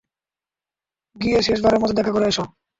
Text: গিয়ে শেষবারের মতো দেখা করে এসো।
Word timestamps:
গিয়ে 1.15 1.39
শেষবারের 1.41 1.81
মতো 1.81 1.93
দেখা 1.93 2.11
করে 2.11 2.25
এসো। 2.27 2.43